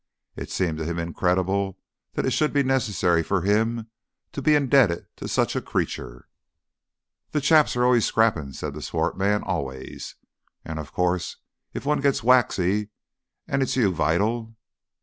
[0.35, 1.77] It seemed to him incredible
[2.13, 3.91] that it should be necessary for him
[4.31, 6.27] to be indebted to such a creature.
[7.33, 9.43] "The chaps are always scrapping," said the swart man.
[9.43, 10.15] "Always.
[10.65, 11.37] And, of course
[11.75, 12.89] if one gets waxy
[13.47, 14.55] and 'its you vital